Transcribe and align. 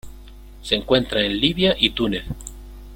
Se 0.63 0.73
encuentra 0.73 1.23
en 1.23 1.39
Libia 1.39 1.75
y 1.77 1.91
Túnez. 1.91 2.23